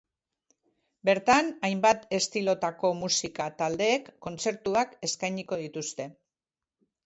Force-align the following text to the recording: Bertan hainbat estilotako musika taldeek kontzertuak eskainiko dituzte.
Bertan 1.09 1.51
hainbat 1.67 2.07
estilotako 2.19 2.93
musika 3.03 3.49
taldeek 3.61 4.11
kontzertuak 4.29 4.99
eskainiko 5.13 5.65
dituzte. 5.65 6.13